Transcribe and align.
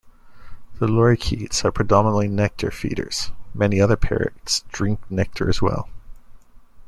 The 0.79 0.87
lorikeets 0.87 1.63
are 1.63 1.71
predominantly 1.71 2.27
nectar 2.27 2.71
feeders; 2.71 3.31
many 3.53 3.79
other 3.79 3.97
parrots 3.97 4.61
drink 4.71 4.99
nectar, 5.11 5.47
as 5.47 5.61
well. 5.61 5.89